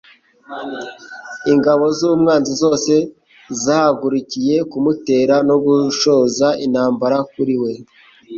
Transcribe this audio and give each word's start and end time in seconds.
Ingabo 1.51 1.85
z'umwanzi 1.97 2.51
zose 2.61 2.93
zahagurukiye 3.63 4.55
kumutera 4.71 5.35
no 5.47 5.55
gushoza 5.65 6.47
intambara 6.65 7.17
kuri 7.31 7.55
we, 7.61 7.71